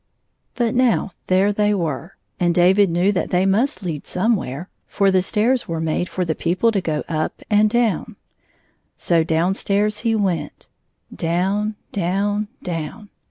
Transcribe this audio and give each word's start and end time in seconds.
73 0.55 0.65
But 0.87 0.91
now, 0.95 1.11
there 1.27 1.53
they 1.53 1.75
were, 1.75 2.15
and 2.39 2.55
David 2.55 2.89
knew 2.89 3.11
that 3.11 3.29
they 3.29 3.45
must 3.45 3.83
lead 3.83 4.07
somewhere, 4.07 4.67
for 4.87 5.11
the 5.11 5.21
stairs 5.21 5.67
were 5.67 5.79
made 5.79 6.09
for 6.09 6.25
the 6.25 6.33
people 6.33 6.71
to 6.71 6.81
go 6.81 7.03
up 7.07 7.43
and 7.51 7.69
down. 7.69 8.15
So 8.97 9.23
down 9.23 9.53
stairs 9.53 9.99
he 9.99 10.15
went— 10.15 10.67
down, 11.15 11.75
down, 11.91 12.47
down. 12.63 13.09